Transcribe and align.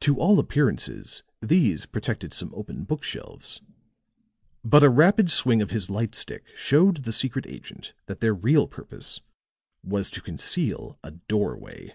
To 0.00 0.18
all 0.18 0.40
appearances 0.40 1.22
these 1.40 1.86
protected 1.86 2.34
some 2.34 2.52
open 2.56 2.82
book 2.82 3.04
shelves, 3.04 3.60
but 4.64 4.82
a 4.82 4.88
rapid 4.90 5.30
swing 5.30 5.62
of 5.62 5.70
his 5.70 5.88
light 5.88 6.16
stick 6.16 6.48
showed 6.56 7.04
the 7.04 7.12
secret 7.12 7.46
agent 7.46 7.92
that 8.06 8.18
their 8.18 8.34
real 8.34 8.66
purpose 8.66 9.20
was 9.84 10.10
to 10.10 10.20
conceal 10.20 10.98
a 11.04 11.12
doorway. 11.12 11.94